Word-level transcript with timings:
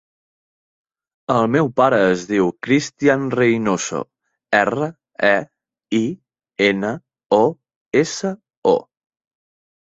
El 1.33 1.43
meu 1.55 1.67
pare 1.81 1.99
es 2.13 2.23
diu 2.31 2.49
Christian 2.69 3.27
Reinoso: 3.41 4.01
erra, 4.63 4.89
e, 5.31 5.33
i, 6.01 6.03
ena, 6.73 6.93
o, 7.41 7.43
essa, 8.05 8.37
o. 8.77 8.79